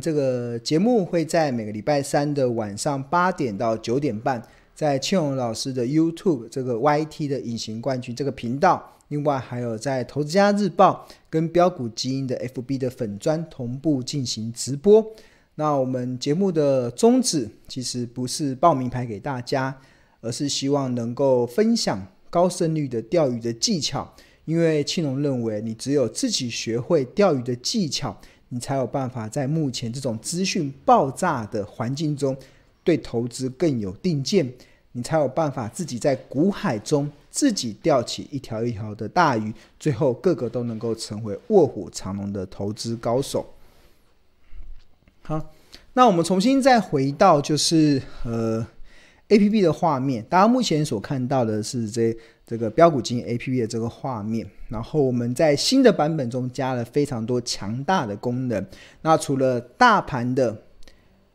[0.00, 4.42] 这个节目会在每个礼拜三的晚上八点到九点半，
[4.74, 15.04] 在庆荣老师的 YouTube 这个 YT 的隐形冠军这个频道，另外还有在投资家日报跟标股基因的 FB 的粉砖同步进行直播。
[15.56, 19.78] 那我们节目的宗旨其实不是报名牌给大家，
[20.20, 24.14] 而是希望能够分享高胜率的钓鱼的技巧。
[24.44, 28.20] 因为庆龙认为，你只有自己学会钓鱼的技巧，
[28.54, 32.36] 你才有办法在目前这种资讯爆炸的环境中，
[32.84, 34.52] 对投资更有定见。
[34.92, 43.46] 你才有办法自己在股海中自己钓起一条一条的大鱼，最后个个都能够成为卧虎藏龙的投资高手。
[45.22, 45.50] 好，
[45.94, 48.66] 那我们重新再回到就是呃
[49.30, 52.14] APP 的画面，大家目前所看到的是这。
[52.44, 58.66] 这个标股基因 APP 的这个画面，然后我们在新的版本中加了非常多强大的功能。
[59.02, 60.64] 那除了大盘的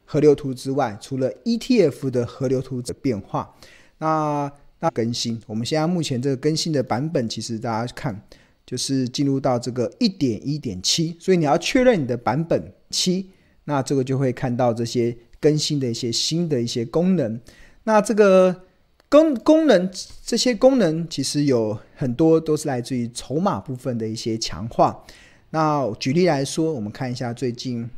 [0.03, 3.55] 河流图之外，除了 ETF 的河流图的变化，
[3.99, 8.21] 那那更新，我们现在目前这个更新的版本，其实大家看
[8.65, 13.29] 就是进入到这个一点一点七，所以你要确认你的版本七，
[13.65, 17.39] 那这个就会看到这些更新的一些新的一些功能。
[17.83, 18.63] 那这个。
[19.09, 19.89] 功功能
[20.25, 25.03] 这些功能其实有很多都是来自于筹码部分的一些强化。
[25.51, 27.89] 那举例来说，我们看一下最近，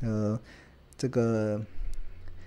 [0.00, 0.40] 呃，
[0.96, 1.60] 这个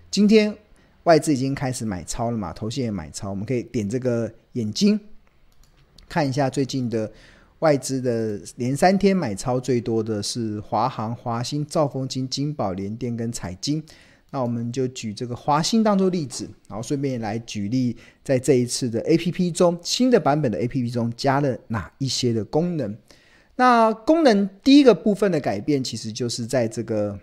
[0.10, 0.56] 今天
[1.04, 5.00] 外资已经开始买超了嘛，头线也买超，我们可以点这个眼睛
[6.10, 7.12] 看一下最近的
[7.60, 13.84] 外资的连三天买超最多的是华航、华兴、兆丰金、金宝、联电跟彩晶。
[14.30, 22.96] 那我们就举这个华兴当做例子，然后顺便来举例，在这一次的 APP 中，新的版本的 APP 中加了哪一些的功能？
[23.56, 27.18] 那功能第一个部分的改变，其实就是在这个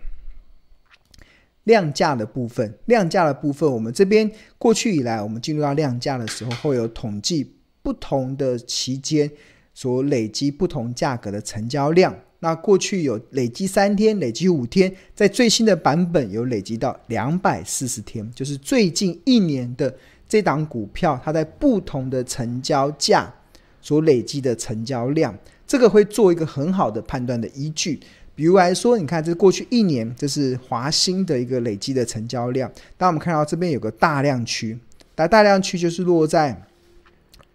[1.65, 2.77] 量价的部分。
[2.85, 9.31] 量价的部分，我们这边过去以来，我们进入到量价的时候，会有统计不同的期间
[9.75, 12.13] 所累积不同价格的成交量。
[12.45, 19.91] 那过去有累积三天，累积五天，在最新的版本有累积到两百四十天，就是最近一年的
[20.29, 23.33] 这档股票，它在不同的成交价
[23.81, 25.35] 所累积的成交量，
[25.65, 27.99] 这个会做一个很好的判断的依据。
[28.35, 34.77] 比如来说，你看这过去一年，这是华兴的一个累积的成交量，当我们看到这边有个大量区，
[35.15, 36.61] 那大量区就是落在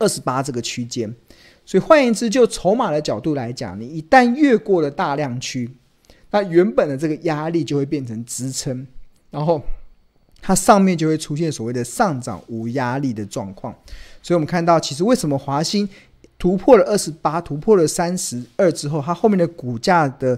[0.00, 1.14] 二十八这个区间。
[1.70, 5.70] 所以换言之，就筹码的角度来讲，你一旦越过了大量区，
[6.32, 8.84] 那原本的这个压力就会变成支撑，
[9.30, 9.62] 然后
[10.42, 13.72] 它上面就会出现所谓的上涨无压力的状况。
[14.20, 15.88] 所以我们看到，其实为什么华兴
[16.40, 20.36] 突破了二十八，突破了三十二之后，它后面的股价的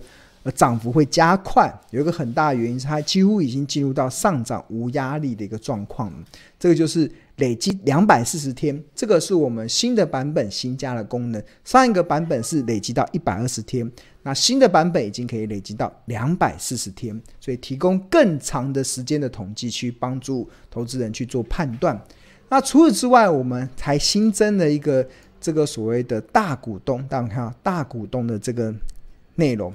[0.54, 6.12] 涨幅会加快，有一个很大的原因是它几乎已经进入到上涨无压力的一个状况。
[6.60, 7.10] 这个就是。
[7.42, 11.42] 累积两百四十天，这个是我们新的版本新加的功能。
[11.64, 13.90] 上一个版本是累积到一百二十天，
[14.22, 22.00] 那新的版本已经可以累积到两百四十天，所以提供更长的时间的统计去帮助投资人去做判断。
[22.48, 25.04] 那除此之外，我们还新增了一个
[25.40, 28.72] 这个所谓的大股东，大家看大股东的这个
[29.34, 29.74] 内容。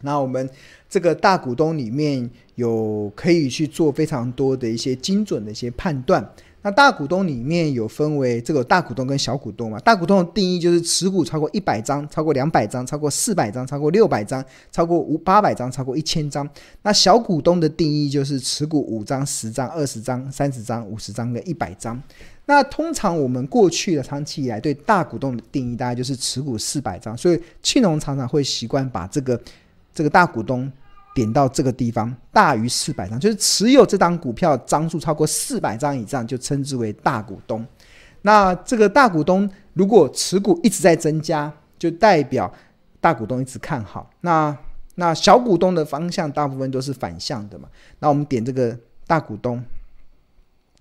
[0.00, 0.48] 那我们
[0.88, 6.26] 这个大股东里面有可以去做非常多的一些精准的一些判断。
[6.64, 9.78] 那大股东里面有分为这个大股东跟小股东嘛？
[9.80, 14.42] 大股东的定义就是持股超过一百张、超过两百张、超过四百张、超过六百张、
[14.72, 16.48] 超过五八百张、超过一千张。
[16.80, 22.02] 那小股东的定义就是持股五张、十张、二十张、三十张、五十张跟一百张。
[22.46, 29.38] 那通常我们过去的长期以来对大股东的定义大概就是持股四百张，所以庆隆常常会习惯把这个。
[29.96, 30.68] 这个大股东
[31.14, 37.64] 点到这个地方，大于四百张，就是持有这张股票张数超过四百张以上，就称之为大股东。
[38.22, 42.52] 那这个大股东如果持股一直在增加，就代表
[43.00, 44.10] 大股东一直看好。
[44.22, 44.56] 那
[44.96, 47.68] 那小股东的方向大部分都是反向的嘛。
[48.00, 48.76] 那我们点这个
[49.06, 49.62] 大股东，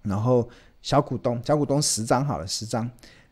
[0.02, 0.50] 然后
[0.82, 2.90] 小股东，小股东十张好了，十张，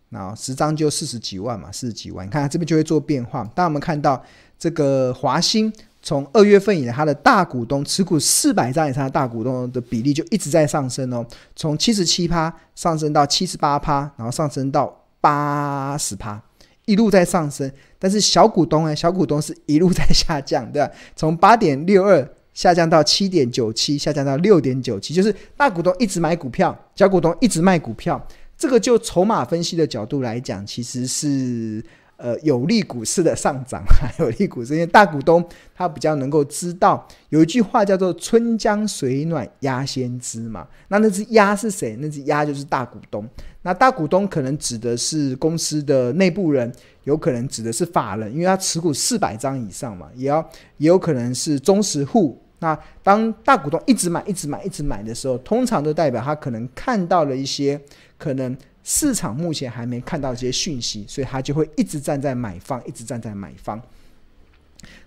[0.09, 2.27] 那十张就四十几万嘛，四十几万。
[2.27, 3.43] 你看这边就会做变化。
[3.55, 4.23] 当我们看到。
[4.61, 11.23] 这个华兴从二月份以来，它的大股东持股四百张以上的大股东的比例就一直在上升哦，
[11.55, 16.41] 从七十七趴上升到七十八趴，然后上升到八十趴，
[16.85, 17.71] 一路在上升。
[17.99, 20.91] 但是小股东呢，小股东是一路在下降，对吧？
[21.15, 28.19] 从八点六二下降到七点九七，下降到六点九七，就是大股东一直买股票，小股东一直卖股票。
[28.57, 31.83] 这个就筹码分析的角度来讲，其实是。
[32.21, 33.83] 呃有利股市的上涨，
[34.19, 35.43] 有利股市，因为大股东
[35.75, 40.67] 他比较能够知道，有一句话叫做“春江水暖鸭先知”嘛。
[40.89, 41.97] 那那只鸭是谁？
[41.99, 43.27] 那只鸭就是大股东。
[43.63, 46.71] 那大股东可能指的是公司的内部人，
[47.03, 50.39] 有可能指的是法人，因为他持股四百张以上嘛，也要
[50.77, 52.39] 也有可能是中实户。
[52.59, 57.79] 那当大股东一直买、一直买、一直买的时候，通常都代表他可能看到了一些
[58.19, 63.81] 可能市场目前还没看到这些讯息，所以他就会一直站在买方，一直站在买方。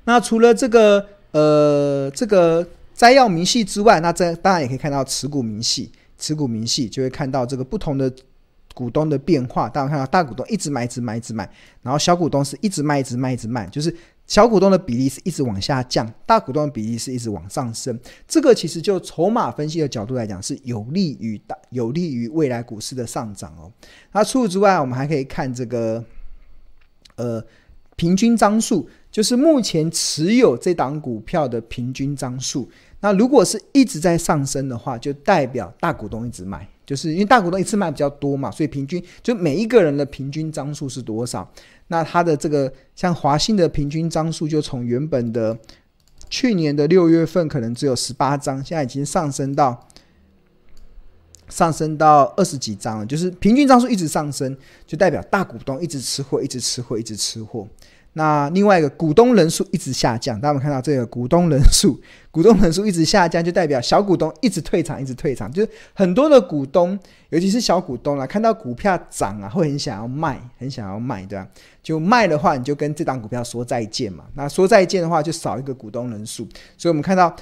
[0.04, 8.12] 那除了这个呃这个摘要明细之外，那这当然也可以看到持股明细，持股明细就会看到这个不同的
[8.72, 9.68] 股东的变化。
[9.68, 11.50] 大家看到大股东一直买、一直买、一直买，
[11.82, 13.94] 然后小股东是一直卖、一直卖、一直卖，就是。
[14.26, 17.98] 小股东的比例是一直往下降，大股东的比例是一直往上升。
[18.26, 23.70] 这个其实就筹码分析的角度来讲，是有利于大有利于未来股市的上涨哦。
[24.12, 26.02] 那除此之外，我们还可以看这个
[27.16, 27.44] 呃
[27.96, 32.68] 平均张数，就是目前持有这档股票的平均张数。
[33.04, 41.46] 那如果是一直在上升的话，就代表大股东一直买，就是因为大股东一次买比较多嘛，所以平均就每一个人的平均张数是多少？
[41.88, 45.58] 那它的这个像华信的平均张数，就从原本的
[46.30, 49.86] 去年的六月份可能只有十八张，现在已经上升到
[51.50, 53.04] 上升到二十几张了。
[53.04, 57.68] 就是平均张数一直上升，就代表大股东一直吃货，一直吃货，一直吃货。
[58.16, 62.00] 那另外一个股东人数一直下降，大家有看到这个股东人数，
[62.30, 65.50] 股东人数一直下降，就代表小股东一直退场，一直退场。
[65.52, 66.98] 就是很多的股东，
[67.30, 71.46] 尤其是小股东啊，看到股票涨啊，会很想要卖，很想要卖，对吧？
[71.82, 74.24] 就卖的话，你就跟这档股票说再见嘛。
[74.34, 76.46] 那说再见的话，就少一个股东人数。
[76.78, 77.34] 所以我们看到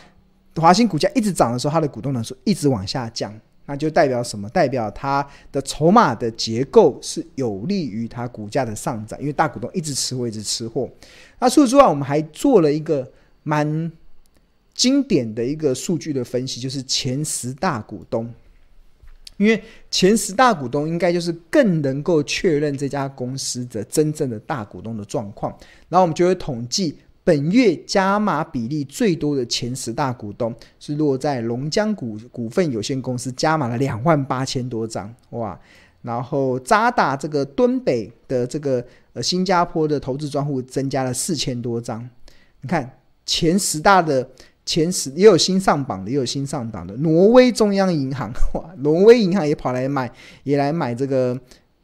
[0.56, 3.32] 华兴股价一直涨的时候，它的股东人数一直往下降。
[3.66, 4.48] 那就代表什么？
[4.50, 10.90] 代表它的筹码的结构是有利于它股价的上涨，因为大股东一直吃货，一直吃货。
[11.38, 13.10] 那除此之外，我们还做了一个
[13.42, 13.90] 蛮
[14.74, 18.32] 经典的一个数据的分析，就是前十大股东。
[19.38, 25.50] 因为前十大股东应该就是更能够确认这家公司的真正的大股东的状况，
[25.88, 26.98] 然后我们就会统计。
[27.24, 35.58] 本月加码比例最多的前十大股东是落在龙江股股份有限公司，加码了两万八千多张，哇！
[36.02, 42.08] 然后渣打这个敦北的这个呃新加坡的投资专户增加了四千多张。
[42.60, 44.28] 你看前十大的
[44.66, 46.92] 前十也有新上榜的，也有新上榜的。
[46.96, 48.70] 挪威中央银行， 哇！
[48.78, 50.10] 挪威银行也跑来买，
[50.42, 51.38] 也来买这个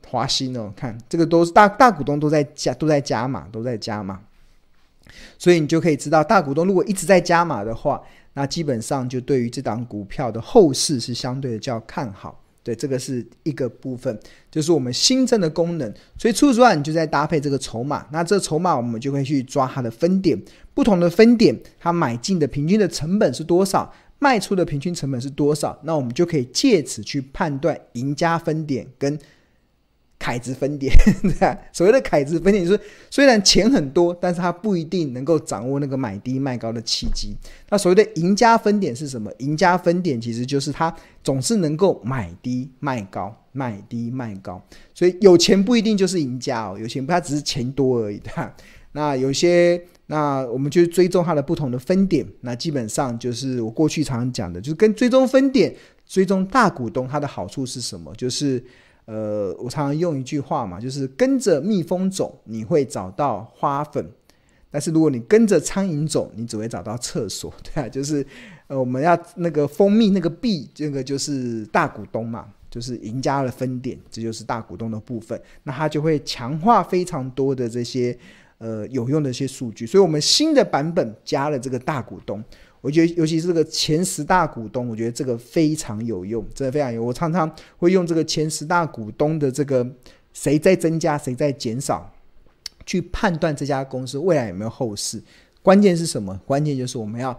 [0.08, 0.72] 华兴哦。
[0.74, 4.20] 看这个都是大大股东都在加，都在加码，都在加码。
[5.38, 8.00] 所以你就可以知道，大股东如果一直在加码的话，
[8.34, 12.42] 那基本上就对于这档股票的后市是相对的较看好。
[12.62, 14.20] 对，这个是一个部分，
[14.50, 15.90] 就是我们新增的功能。
[16.18, 18.06] 所以除此之外，你就在搭配这个筹码。
[18.12, 20.38] 那这筹码我们就可以去抓它的分点，
[20.74, 29.18] 不同的分点，它买进的平均的成本是多少，卖出的平均成本是多少，那我们就可以借此去判断赢家分点跟。
[30.28, 31.58] 凯子分点， 对吧？
[31.72, 32.78] 所谓的凯子分点，就是
[33.08, 37.34] 虽然钱很多，但是他不一定能够掌握那个买低卖高的契机。
[37.70, 39.32] 那所谓的赢家分点是什么？
[39.38, 40.94] 赢家分点其实就是他
[41.24, 44.62] 总是能够买低卖高，买低卖高。
[44.92, 48.54] 所以有钱不一定就是赢家哦，有钱不他只是钱多而已，对吧？
[48.92, 52.26] 那有些，那我们就追踪它的不同的分点。
[52.42, 55.74] 那基本上就是我过去常常讲的，就是跟追踪分点、
[56.06, 58.12] 追踪大股东，它的好处是什么？
[58.14, 58.62] 就是。
[59.10, 64.04] 呃，我常常用一句话嘛，就是跟着蜜蜂走，你会找到花粉；
[64.70, 68.22] 但是如果你跟着苍蝇走，你只会找到厕所， 对啊，就是
[68.66, 78.14] 呃，我们要那个蜂蜜那个蜜，这个就是大股东嘛，就是赢家的分点，这就是大股东的部分，那它就会强化非常多的这些
[78.58, 82.44] 呃有用的一些数据，所以我们新的版本加了这个大股东。
[82.80, 87.06] 我觉得，尤其是这个前十大股东，我觉得这个非常有用，真的非常有用。
[87.06, 89.86] 我常常会用这个前十大股东的这个
[90.32, 92.12] 谁在增加，谁在减少，
[92.86, 95.22] 去判断这家公司未来有没有后市。
[95.62, 96.40] 关键是什么？
[96.46, 97.38] 关键就是我们要，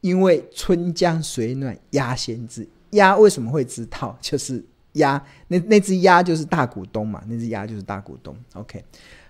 [0.00, 4.18] 因为春江水暖鸭先知，鸭为什么会知道？
[4.20, 8.36] 就是鸭，那那只鸭就是大股东嘛，那只鸭就是大股东。
[8.54, 8.84] OK。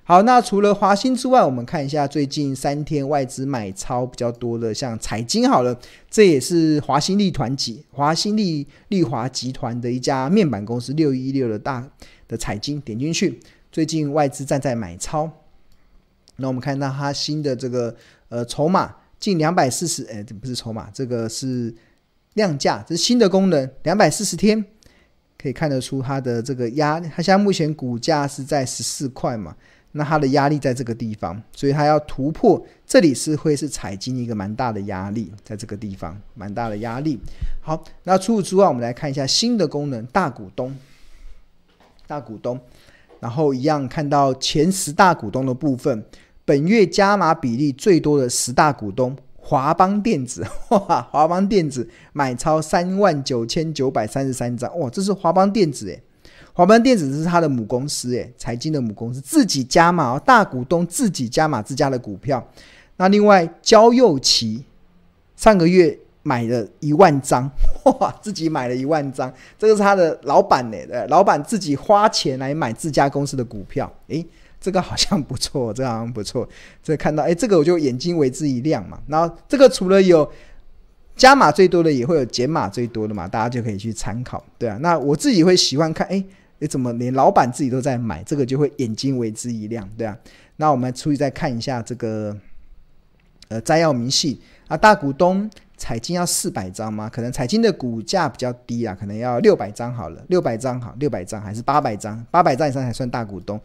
[0.09, 5.77] 好，那除了华兴之外，我们看一下最近三天外资买超比较多的，像彩晶好了，
[6.09, 11.85] 这也是华兴力团集、华兴力力华集团的一家面板公司，六一六的大
[12.29, 13.41] 的彩晶，点进去，
[13.73, 15.29] 最近外资站在买超。
[16.37, 17.93] 那我们看到它新的这个
[18.29, 21.75] 呃筹码近两百四十，哎，这不是筹码，这个是
[22.35, 24.65] 量价，这是新的功能，两百四十天
[25.37, 29.57] 可以看得出它的这个压，它现在目前股价是在十四块嘛。
[29.97, 37.19] 那它的压力在这个地方，所以它要突破，这里是会是彩晶一个蛮大的压力，在这个地方蛮大的压力。
[37.63, 40.77] 好，那除此之外，我们来看一下新的功能，大股东，
[42.07, 42.61] 大股东，
[43.21, 46.05] 然后一样看到前十大股东的部分，
[46.45, 56.03] 本月加码比例最多的十大股东，华邦电子，哇，华邦电子买超三万九千九百三十三张，哇，这是华邦电子诶。
[56.57, 62.43] 华邦电子是他的母公司，诶，财经的母公司自己加码哦，大股东自己加码自家的股票。
[62.97, 64.65] 那另外，焦祐齐
[65.37, 67.51] 上个月买了一万张，
[68.01, 74.27] 哇，自己买了一万张，这个是他的老板呢，老板自己花钱来买自家公司的股票，诶，
[74.59, 76.49] 这个好像不错，这个好像不错。
[76.83, 78.99] 这个看到，诶，这个我就眼睛为之一亮嘛。
[79.07, 80.27] 然后这个除了有
[81.15, 84.79] 加码最多的，也会有减码最多的嘛，大家就可以去参考，对啊。
[84.81, 86.25] 那我自己会喜欢看，诶。
[86.59, 88.23] 你怎么连老板自己都在买？
[88.25, 90.17] 这个就会眼睛为之一亮，对啊。
[90.57, 92.35] 那我们出去再看一下这个，
[93.49, 97.11] 呃，摘要明细啊，大股东彩金要四百张吗？
[97.11, 102.25] 可能彩金的股价比较低啊，可能要六百张好了，六百张好，六百张还是八百张？
[102.31, 103.61] 八百张以上才算大股东。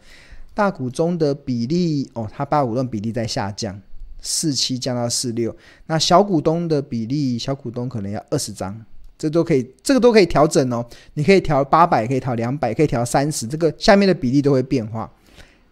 [0.54, 3.80] 大股东的比例哦，它大股东比例在下降，
[4.20, 5.56] 四七降到四六。
[5.86, 8.84] 那小股东的比例，小股东可能要二十张。
[9.18, 10.84] 这都可以，这个都可以调整哦。
[11.14, 15.08] 你可以调八百，可以调两百，可以调三十，这个下面的比例都会变化。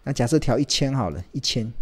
[0.05, 1.73] 那假设调一千好了，一千，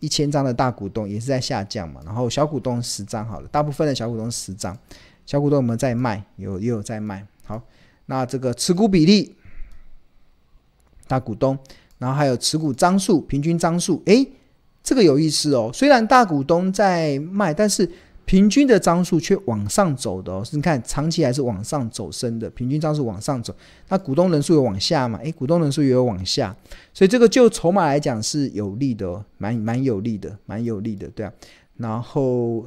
[0.00, 2.00] 一千张的大股东也是在下降嘛。
[2.04, 4.76] 然后小股东十张好了，大部分的小股东十张，
[5.24, 7.24] 小股东我们在卖，有也有在卖。
[7.44, 7.62] 好，
[8.06, 9.36] 那这个持股比例，
[11.06, 11.56] 大股东，
[11.98, 14.28] 然后还有持股张数，平均张数，诶，
[14.82, 15.70] 这个有意思哦。
[15.72, 17.88] 虽然大股东在卖，但是。
[18.26, 23.54] 平均的张数却往上走的哦，是你看长期还是往上走升的，平均张数往上走，
[23.88, 25.18] 那股东人数有往下嘛？
[25.20, 26.54] 诶，股东人数也有往下，
[26.92, 31.32] 所以这个就筹码来讲是有利的哦，蛮蛮有利的，蛮有利的，对啊。
[31.76, 32.66] 然后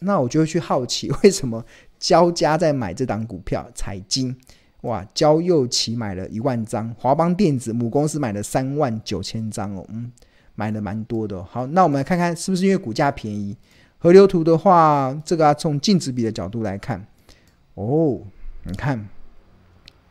[0.00, 1.64] 那我就会去好奇， 为什么
[1.98, 3.66] 焦家在买这档股票？
[3.74, 4.36] 彩晶
[4.82, 10.12] 哇，焦祐齐买了一万张，华邦电子母公司买了三万九千张哦，嗯，
[10.54, 11.46] 买了蛮多的哦。
[11.50, 13.56] 好，那我们来看看是不是因为股价便宜？
[14.00, 17.04] 河流图的话，这个要从净值比的角度来看，
[17.74, 18.20] 哦，
[18.62, 19.08] 你看，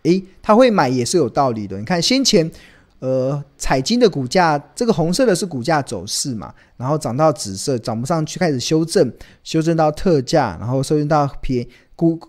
[0.04, 1.80] 诶，他会买也是有道理的。
[1.80, 2.52] 你看先前，
[3.00, 9.10] 呃，彩金的股价，这个红色的是股价走势嘛，然后涨到紫色，涨不上去，开始修正，
[9.42, 11.66] 修正到特价，然后修正到偏
[11.96, 12.20] 股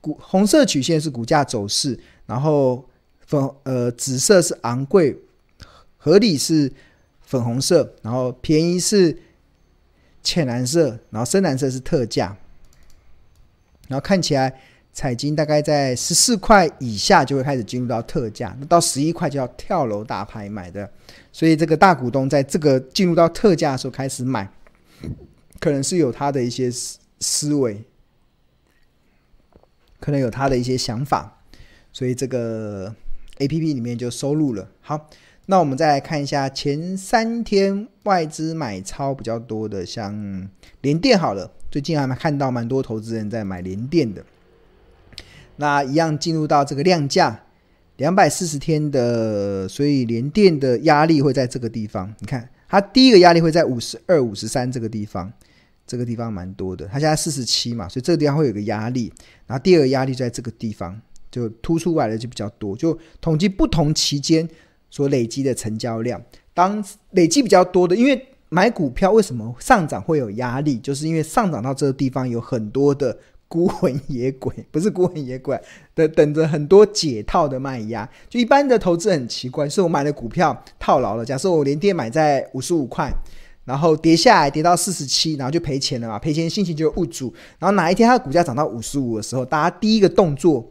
[0.00, 2.82] 股红色曲线是股价走势，然后
[3.26, 5.18] 粉呃紫色是昂贵，
[5.98, 6.72] 合理是
[7.20, 9.14] 粉红色，然后便宜是。
[10.22, 12.36] 浅蓝色，然后深蓝色是特价，
[13.88, 14.60] 然后看起来
[14.92, 20.90] 彩金大概在十四块以下就会开始进入到特价，那到十一块就要跳楼大拍卖的，
[21.32, 24.48] 所以这个大股东在这个进入到特价的时候开始买，
[25.58, 27.82] 可能是有他的一些思思维，
[29.98, 31.40] 可能有他的一些想法，
[31.92, 32.94] 所以这个
[33.38, 34.68] APP 里面就收录了。
[34.80, 35.08] 好。
[35.46, 40.48] 那我们再来看一下前三天外资买超比较多的，像
[40.82, 44.24] 联电好了，最近还看到蛮多投资人在买联电的。
[45.56, 47.44] 那一样进入到这个量价
[47.96, 52.14] 两百四十天的，所以联电的压力会在这个地方。
[52.20, 55.30] 你看，它第一个压力会在五十二、五十三这个地方，
[55.84, 56.86] 这个地方蛮多的。
[56.86, 59.12] 它现在四十七嘛，所以这个地方会有个压力。
[59.48, 60.98] 然后第二个压力在这个地方，
[61.32, 62.76] 就突出来的就比较多。
[62.76, 64.48] 就统计不同期间。
[64.92, 66.22] 所累积的成交量，
[66.52, 70.76] 当累积比较多的，因为买股票为什么上涨会有压力？
[70.78, 73.16] 就是因为上涨到这个地方有很多的
[73.48, 75.58] 孤魂野鬼，不是孤魂野鬼
[75.94, 78.06] 的，等着很多解套的卖压。
[78.28, 81.24] 就一般的投资很奇怪，是我买的股票套牢了。
[81.24, 83.10] 假设我连跌买在五十五块，
[83.64, 87.32] 然后跌下来跌到四十七，然后就赔钱了嘛，赔钱心情就无助。
[87.58, 90.70] 然后哪一天它的股价涨到五十五的时候，大家第一个动作。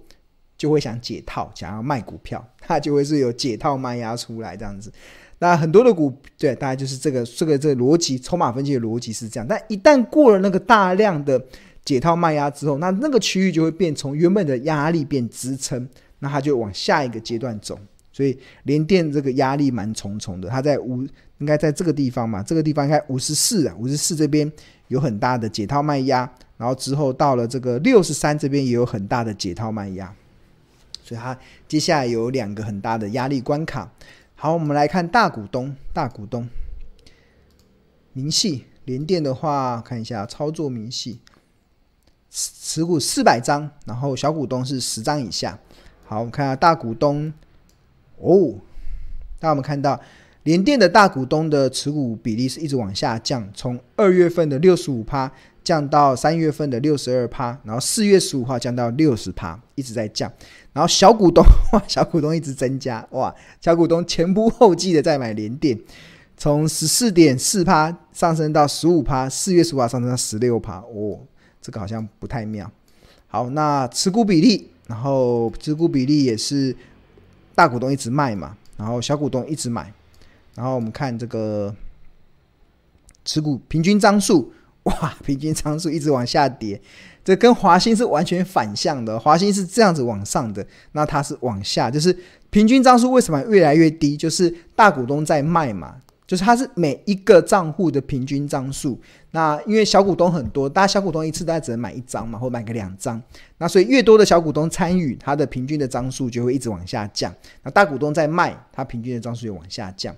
[0.62, 4.94] 就会想解套，想要卖股票， 它就会是有解套卖压出来这样子。
[5.39, 9.48] 那很多的股，对，大概就是这个这个这个逻辑，筹码分析的逻辑是这样。
[9.50, 11.44] 但一旦过了那个大量的
[11.84, 15.89] 解套卖压之后，那那个区域就会变从原本的压力变支撑，
[16.20, 17.75] 那它就往下一个阶段走。
[18.12, 21.01] 所以联电这个压力蛮重重的，它在五
[21.39, 24.51] 应该在这个地方嘛，这个地方应该五十四啊，五十四这边
[24.89, 30.13] 有很大的解套卖压，然后之后到了这个六十三这边也有很大的解套卖压。
[31.12, 31.38] 所以它
[31.68, 33.91] 接下来有两个很大的压力关卡。
[34.34, 36.48] 好，我们来看大股东，大股东
[38.13, 41.20] 明细联电的话，看一下操作明细，
[42.30, 45.60] 持股四百张，然后小股东是十张以下。
[46.06, 47.34] 好，我们看下大股东
[48.15, 48.56] 哦，
[49.41, 50.00] 那我们看到
[50.44, 55.30] 联电的大股东的持股比例是一直往下降，从二月份的六十五趴
[55.63, 60.32] 降到三月份的六十二趴，然后四月十五号降到六十趴，一直在降。
[60.74, 65.78] 然后小股东哇， 小股东一直增加哇，小股东前仆后继的在买联电，
[66.38, 71.20] 从十四点四趴上升到十五趴，四月十五号上升到十六趴，哦，
[71.62, 72.72] 这个好像不太妙。
[73.28, 76.75] 好，那持股比例，然后持股比例也是
[77.56, 79.94] 大股东一直卖嘛，然后小股东一直买。
[80.56, 81.74] 然后我们看这个
[83.24, 84.51] 持股平均张数，
[84.84, 86.82] 哇，平均张数一直往下跌，
[87.24, 89.20] 这跟华兴是完全反向的。
[89.20, 92.18] 华兴是这样子往上的，那它是往下，就是
[92.50, 94.18] 平均张数为什么越来越低？
[94.18, 95.96] 就是大股东在卖嘛。
[96.28, 98.98] 就是它是每一个账户的平均张数，
[99.32, 103.22] 那因为小股东很多，大家小股东一次大家只能买一张嘛，或买个两张，
[103.58, 107.36] 那所以越多的小股东参与，它的平均的张数就会一直往下降。
[107.64, 110.16] 那大股东在卖，它平均的张数就往下降。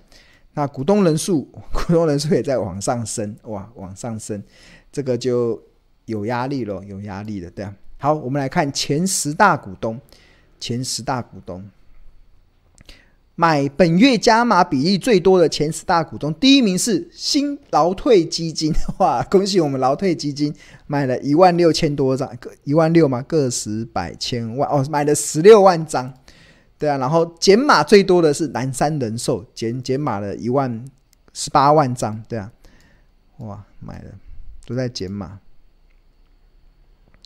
[0.54, 1.42] 那股东人数，
[1.72, 4.42] 股东人数也在往上升，哇，往上升，
[4.90, 5.62] 这个就
[6.06, 7.74] 有压力了，有压力了，对啊。
[7.98, 10.00] 好，我们来看前十大股东，
[10.60, 11.68] 前十大股东。
[13.36, 19.24] 买本月加码比例最多的前十大股东，第一名是新劳退基金， 哇！
[19.24, 20.54] 恭喜我们劳退基金
[20.86, 22.30] 买了一万六千多张，
[22.62, 26.14] 一万六嘛，个十百千万哦，买了十六万张，
[26.84, 26.98] 对啊。
[26.98, 30.84] 然后减码最多的是南山人寿，减减码了一万
[31.32, 32.52] 十八万张，对啊，
[33.38, 34.10] 哇，买了
[34.66, 35.40] 都在减码，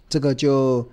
[0.09, 0.89] 这个就。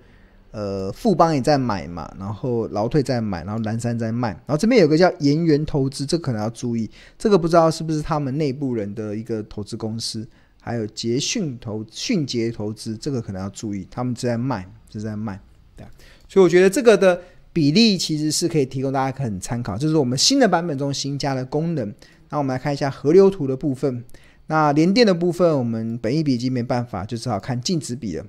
[0.52, 10.26] 呃，富邦也在买嘛，然后劳退在买，然后南山在卖，然后这边有个叫盐源投资，这可能要注意，这个不知道是不是他们内部人的一个投资公司，
[10.62, 15.38] 还有捷讯投迅捷投资，这个可能要注意，他们是在卖，是在卖，
[15.76, 15.90] 对啊，
[16.26, 17.20] 所以我觉得这个的
[17.56, 21.90] 比例其实是可以提供大家可参考，这是我们新的版本中新加的功能。
[22.28, 24.04] 那我们来看一下河流图的部分，
[24.48, 28.22] 那连电的部分，我们本意笔记没办法，就只好看净值比了。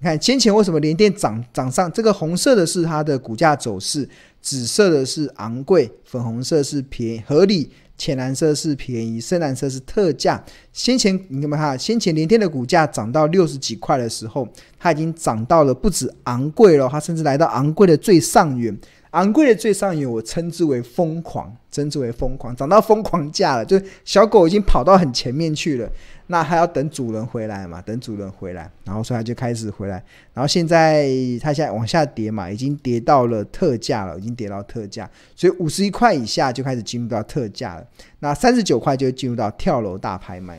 [0.00, 1.92] 你看先前为什么连电涨涨上？
[1.92, 4.08] 这个红色的是它的股价走势，
[4.40, 7.70] 紫色的是昂贵，粉红色是便宜合理，
[8.02, 10.42] 浅蓝色是便宜，深蓝色是特价。
[10.72, 11.78] 先前你看看？
[11.78, 18.76] 先前联电的股价涨到六十几块的时候，它已经涨到了不止昂贵了，它甚至来到昂贵的最上缘。
[19.12, 25.88] 昂贵的最上缘，我称之为疯狂，称之为疯狂，涨到疯狂价了，就小狗已经跑到很前面去了。
[26.32, 27.82] 那还要等主人回来嘛？
[27.82, 30.02] 等主人回来，然后所以他就开始回来。
[30.32, 31.06] 然后现在
[31.42, 37.86] 他现在往下跌嘛，已经跌到了特价了，已经跌到特价，所以五十一块以下就开始进入到特价了。
[38.20, 40.58] 那三十九块就进入到跳楼大拍卖。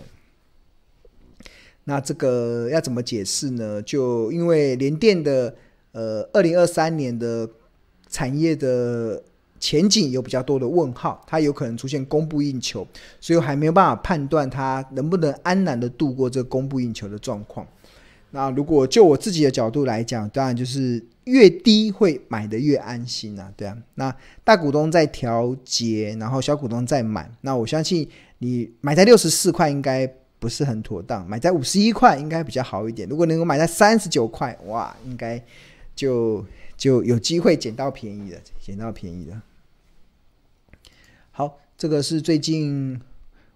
[1.86, 3.82] 那这个要怎么解释呢？
[3.82, 5.56] 就因为联电的
[5.92, 7.50] 呃，二零二三年的
[8.08, 9.24] 产业的。
[9.64, 12.86] 前景有比较多的问号，它有可能出现供不应求，
[13.22, 17.66] 所以我还没有办法判断它能不能安然的度过这供不应求的状况。
[18.32, 23.78] 那如果就我自己的角度来讲，当然就是越低会买得越安心啊，对啊。
[23.96, 28.06] 那大股东在调节，然后小股东在买，那我相信
[28.40, 30.06] 你买在六十四块应该
[30.40, 33.08] 不是很妥当，买在五十一块应该比较好一点。
[33.08, 35.42] 如果能够买在三十九块，哇，应该
[35.96, 36.46] 就
[36.76, 39.42] 就有机会捡到便宜的，捡到便宜的。
[41.36, 43.02] 好，这个是最近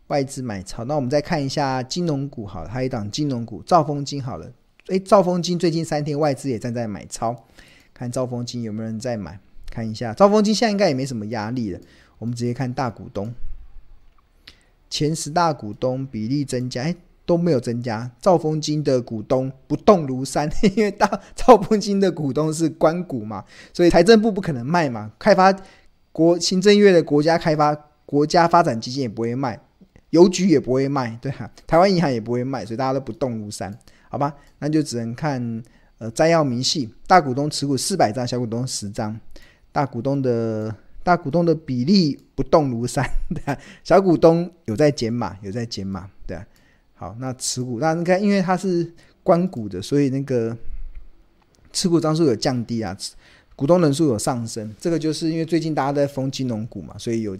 [0.07, 0.83] 外资买超。
[0.85, 4.51] 那我们再看一下金融股，好了，还有一档金融股兆丰金，好了，
[4.87, 7.45] 诶，兆丰金最近三天外资也站在买超，
[7.93, 9.39] 看兆丰金有没有人在买？
[9.69, 11.79] 看一下兆丰金现在应该也没什么压力了。
[12.17, 13.31] 我们直接看大股东，
[14.89, 16.95] 前十大股东比例增加，诶，
[17.27, 18.09] 都没有增加。
[18.19, 25.55] 兆丰金的股东不动如山， 因为大兆丰金的股东是官股嘛，所以财政部不可能卖嘛，开发。
[26.17, 29.59] 国行政院的国家开发、国家发展基金也不会卖，
[30.09, 33.71] 邮局也不会卖，对、啊，台湾银行也不会卖，所以大家都不动如山，
[34.09, 34.33] 好吧？
[34.57, 35.61] 那就只能看
[35.99, 39.15] 呃摘要明细，大股东持股四百张，小股东十张，
[39.71, 46.43] 大股东的大股东的比例不动如山， 对啊，小股东有在减码，有在减码，对啊。
[46.95, 50.57] 好，那持股那你看，因为它是官股的，所以那个
[51.71, 52.97] 持股张数有降低啊。
[53.57, 57.35] 股东人数有上升，这个就是因为最近大家都在封金融股嘛，所以有。